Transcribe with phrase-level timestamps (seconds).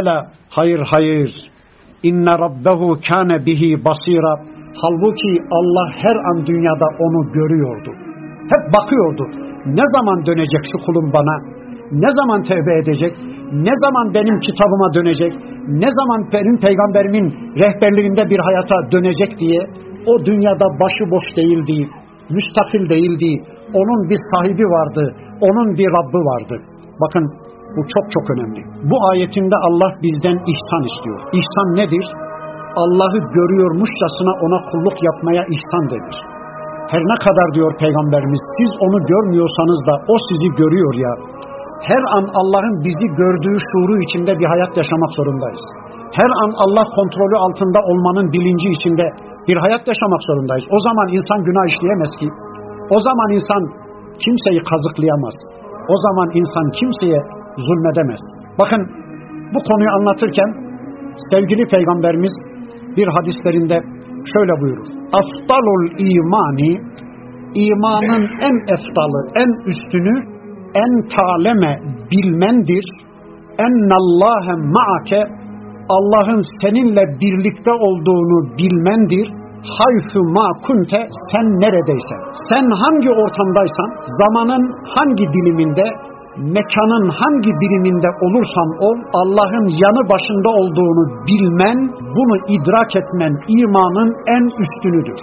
[0.00, 1.30] Ela hayır hayır.
[2.02, 4.34] İnne rabbehu kâne bihi basira.
[4.82, 7.90] Halbuki Allah her an dünyada onu görüyordu.
[8.52, 9.22] Hep bakıyordu.
[9.78, 11.34] Ne zaman dönecek şu kulum bana?
[12.02, 13.12] Ne zaman tevbe edecek?
[13.66, 15.32] Ne zaman benim kitabıma dönecek?
[15.82, 17.26] Ne zaman benim peygamberimin
[17.60, 19.60] rehberliğinde bir hayata dönecek diye
[20.06, 21.88] o dünyada başıboş değildi,
[22.36, 23.30] müstakil değildi.
[23.74, 26.56] Onun bir sahibi vardı, onun bir Rabbi vardı.
[27.00, 27.24] Bakın
[27.76, 28.60] bu çok çok önemli.
[28.90, 31.20] Bu ayetinde Allah bizden ihsan istiyor.
[31.38, 32.04] İhsan nedir?
[32.82, 36.16] Allah'ı görüyormuşçasına ona kulluk yapmaya ihsan denir.
[36.92, 41.12] Her ne kadar diyor Peygamberimiz siz onu görmüyorsanız da o sizi görüyor ya.
[41.90, 45.64] Her an Allah'ın bizi gördüğü şuuru içinde bir hayat yaşamak zorundayız.
[46.18, 49.06] Her an Allah kontrolü altında olmanın bilinci içinde
[49.48, 50.66] bir hayat yaşamak zorundayız.
[50.76, 52.28] O zaman insan günah işleyemez ki.
[52.94, 53.62] O zaman insan
[54.24, 55.36] kimseyi kazıklayamaz.
[55.92, 57.20] O zaman insan kimseye
[57.66, 58.20] zulmedemez.
[58.58, 58.82] Bakın
[59.54, 60.50] bu konuyu anlatırken
[61.30, 62.32] sevgili peygamberimiz
[62.96, 63.76] bir hadislerinde
[64.32, 64.88] şöyle buyurur.
[65.20, 66.72] Aftalul imani
[67.54, 70.14] imanın en eftalı, en üstünü
[70.74, 71.72] en taleme
[72.10, 72.84] bilmendir.
[73.66, 75.22] Ennallâhe ma'ake
[75.96, 79.26] Allah'ın seninle birlikte olduğunu bilmendir.
[79.78, 82.20] Haythu ma kunte sen neredeysen.
[82.50, 83.88] Sen hangi ortamdaysan,
[84.20, 84.64] zamanın
[84.96, 85.86] hangi diliminde,
[86.36, 91.78] mekanın hangi biriminde olursan ol, Allah'ın yanı başında olduğunu bilmen,
[92.16, 95.20] bunu idrak etmen imanın en üstünüdür.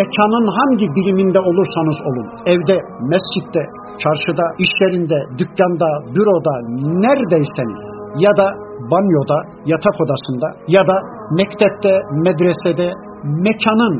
[0.00, 2.76] Mekanın hangi biriminde olursanız olun, evde,
[3.10, 3.62] mescitte,
[4.02, 6.54] çarşıda, iş yerinde, dükkanda, büroda,
[7.04, 7.82] neredeyseniz
[8.24, 8.46] ya da
[8.92, 9.38] banyoda,
[9.72, 10.96] yatak odasında ya da
[11.40, 11.92] mektepte,
[12.26, 12.88] medresede,
[13.46, 13.94] mekanın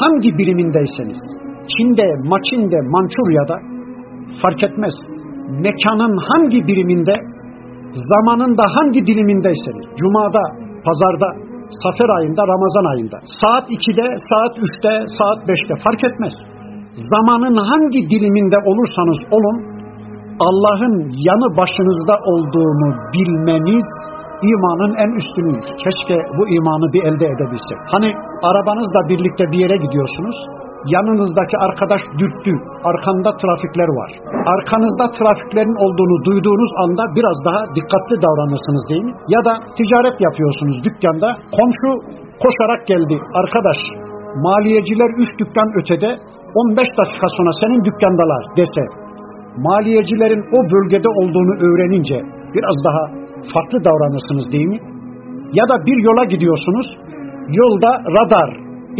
[0.00, 1.20] hangi birimindeyseniz,
[1.72, 3.56] Çin'de, Maçin'de, Mançurya'da
[4.42, 4.94] fark etmez.
[5.48, 7.14] Mekanın hangi biriminde,
[8.12, 10.44] zamanında hangi dilimindeyseniz, Cuma'da,
[10.86, 11.28] Pazarda,
[11.82, 16.34] Safer ayında, Ramazan ayında, saat 2'de, saat 3'te, saat 5'te fark etmez.
[17.14, 19.58] Zamanın hangi diliminde olursanız olun,
[20.46, 20.94] Allah'ın
[21.28, 23.86] yanı başınızda olduğunu bilmeniz
[24.50, 25.68] imanın en üstünüdür.
[25.84, 27.78] Keşke bu imanı bir elde edebilsek.
[27.94, 28.10] Hani
[28.48, 30.36] arabanızla birlikte bir yere gidiyorsunuz,
[30.94, 32.52] yanınızdaki arkadaş dürttü,
[32.90, 34.10] arkanda trafikler var.
[34.54, 39.14] Arkanızda trafiklerin olduğunu duyduğunuz anda biraz daha dikkatli davranırsınız değil mi?
[39.34, 41.90] Ya da ticaret yapıyorsunuz dükkanda, komşu
[42.42, 43.78] koşarak geldi, arkadaş
[44.46, 46.10] maliyeciler üç dükkan ötede
[46.54, 48.84] 15 dakika sonra senin dükkandalar dese,
[49.68, 52.18] maliyecilerin o bölgede olduğunu öğrenince
[52.54, 53.02] biraz daha
[53.54, 54.80] farklı davranırsınız değil mi?
[55.52, 56.86] Ya da bir yola gidiyorsunuz,
[57.60, 58.48] yolda radar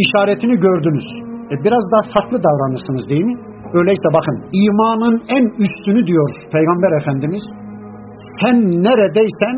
[0.03, 1.24] işaretini gördünüz.
[1.53, 3.37] E biraz daha farklı davranırsınız değil mi?
[3.79, 7.43] Öyleyse bakın imanın en üstünü diyor Peygamber Efendimiz.
[8.39, 8.55] Sen
[8.87, 9.55] neredeysen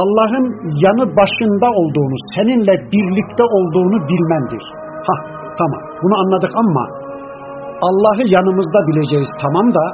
[0.00, 0.46] Allah'ın
[0.84, 4.64] yanı başında olduğunu, seninle birlikte olduğunu bilmendir.
[5.08, 5.14] Ha
[5.60, 6.84] tamam bunu anladık ama
[7.88, 9.84] Allah'ı yanımızda bileceğiz tamam da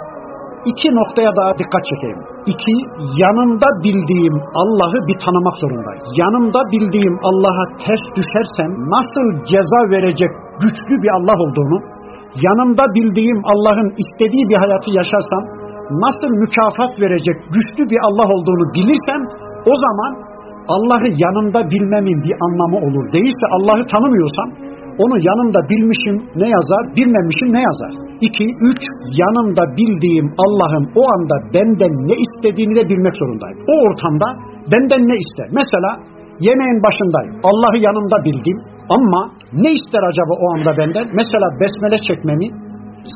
[0.71, 2.21] iki noktaya daha dikkat çekeyim.
[2.53, 2.77] İki,
[3.25, 6.05] yanımda bildiğim Allah'ı bir tanımak zorundayım.
[6.23, 10.33] Yanımda bildiğim Allah'a ters düşersem nasıl ceza verecek
[10.63, 11.79] güçlü bir Allah olduğunu,
[12.47, 15.43] yanımda bildiğim Allah'ın istediği bir hayatı yaşarsam
[16.05, 19.21] nasıl mükafat verecek güçlü bir Allah olduğunu bilirsem
[19.73, 20.13] o zaman
[20.75, 23.05] Allah'ı yanımda bilmemin bir anlamı olur.
[23.17, 24.49] Değilse Allah'ı tanımıyorsam
[25.05, 27.93] onu yanımda bilmişim ne yazar, bilmemişim ne yazar.
[28.27, 28.83] İki, üç,
[29.23, 33.59] yanımda bildiğim Allah'ın o anda benden ne istediğini de bilmek zorundayım.
[33.73, 34.29] O ortamda
[34.73, 35.49] benden ne ister?
[35.61, 35.91] Mesela
[36.47, 37.35] yemeğin başındayım.
[37.49, 38.59] Allah'ı yanımda bildim
[38.97, 39.21] ama
[39.63, 41.07] ne ister acaba o anda benden?
[41.21, 42.49] Mesela besmele çekmemi,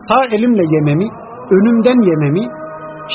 [0.06, 1.06] sağ elimle yememi,
[1.56, 2.44] önümden yememi,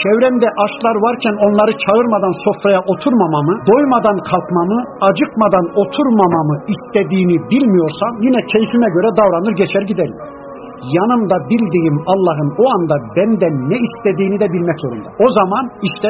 [0.01, 8.89] çevremde açlar varken onları çağırmadan sofraya oturmamamı, doymadan kalkmamı, acıkmadan oturmamamı istediğini bilmiyorsam yine keyfime
[8.95, 10.17] göre davranır geçer giderim.
[10.97, 15.09] Yanımda bildiğim Allah'ın o anda benden ne istediğini de bilmek zorunda.
[15.25, 16.09] O zaman işte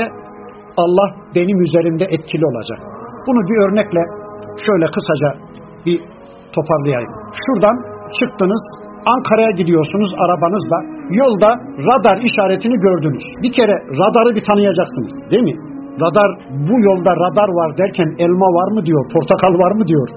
[0.83, 2.79] Allah benim üzerimde etkili olacak.
[3.27, 4.01] Bunu bir örnekle
[4.65, 5.29] şöyle kısaca
[5.85, 5.97] bir
[6.57, 7.11] toparlayayım.
[7.43, 7.75] Şuradan
[8.19, 8.63] çıktınız
[9.13, 10.77] Ankara'ya gidiyorsunuz arabanızla.
[11.21, 11.49] Yolda
[11.89, 13.25] radar işaretini gördünüz.
[13.43, 15.55] Bir kere radarı bir tanıyacaksınız değil mi?
[16.03, 16.29] Radar
[16.69, 20.07] bu yolda radar var derken elma var mı diyor, portakal var mı diyor.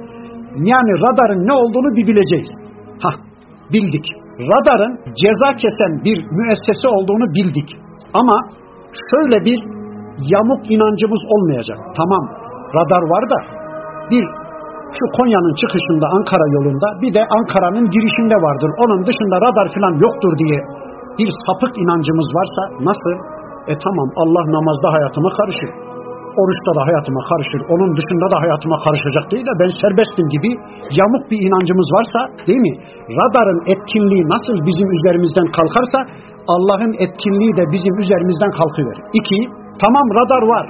[0.73, 2.51] Yani radarın ne olduğunu bir bileceğiz.
[3.05, 3.11] Ha,
[3.73, 4.07] bildik.
[4.53, 7.69] Radarın ceza kesen bir müessese olduğunu bildik.
[8.21, 8.37] Ama
[9.11, 9.59] şöyle bir
[10.35, 11.79] yamuk inancımız olmayacak.
[11.99, 12.23] Tamam
[12.79, 13.39] radar var da
[14.11, 14.25] bir
[14.97, 18.71] şu Konya'nın çıkışında Ankara yolunda bir de Ankara'nın girişinde vardır.
[18.83, 20.59] Onun dışında radar falan yoktur diye
[21.19, 23.15] bir sapık inancımız varsa nasıl?
[23.73, 25.71] E tamam Allah namazda hayatıma karışır.
[26.41, 30.51] oruçta da hayatıma karışır, onun dışında da hayatıma karışacak değil de ben serbestim gibi
[31.01, 32.75] yamuk bir inancımız varsa değil mi?
[33.21, 35.99] Radarın etkinliği nasıl bizim üzerimizden kalkarsa
[36.55, 39.05] Allah'ın etkinliği de bizim üzerimizden kalkıverir.
[39.19, 39.41] İki,
[39.83, 40.67] tamam radar var.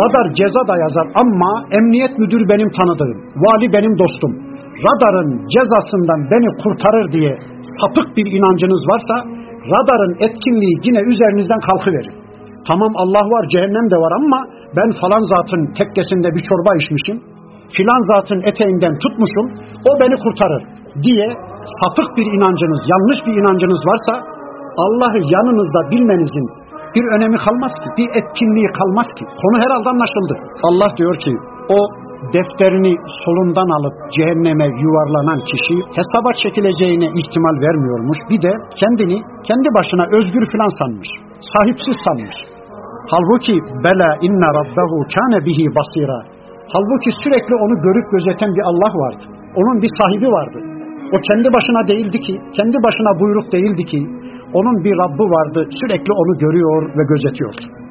[0.00, 4.32] Radar ceza da yazar ama emniyet müdürü benim tanıdığım, vali benim dostum.
[4.86, 7.32] Radarın cezasından beni kurtarır diye
[7.78, 9.14] sapık bir inancınız varsa
[9.72, 12.14] radarın etkinliği yine üzerinizden kalkıverir.
[12.68, 14.38] Tamam Allah var, cehennem de var ama
[14.76, 17.18] ben falan zatın tekkesinde bir çorba içmişim,
[17.76, 19.46] filan zatın eteğinden tutmuşum,
[19.88, 20.62] o beni kurtarır
[21.06, 21.28] diye
[21.78, 24.12] sapık bir inancınız, yanlış bir inancınız varsa
[24.84, 26.46] Allah'ı yanınızda bilmenizin
[26.94, 29.24] bir önemi kalmaz ki, bir etkinliği kalmaz ki.
[29.42, 30.34] Konu herhalde anlaşıldı.
[30.68, 31.32] Allah diyor ki
[31.76, 31.78] o
[32.34, 32.92] defterini
[33.24, 38.18] solundan alıp cehenneme yuvarlanan kişi hesaba çekileceğine ihtimal vermiyormuş.
[38.30, 39.16] Bir de kendini
[39.48, 41.10] kendi başına özgür filan sanmış.
[41.52, 42.38] Sahipsiz sanmış.
[43.12, 46.18] Halbuki bela inne rabbehu kâne bihi basira.
[46.74, 49.24] Halbuki sürekli onu görüp gözeten bir Allah vardı.
[49.60, 50.58] Onun bir sahibi vardı.
[51.14, 54.00] O kendi başına değildi ki, kendi başına buyruk değildi ki,
[54.52, 57.87] onun bir Rabbi vardı, sürekli onu görüyor ve gözetiyordu.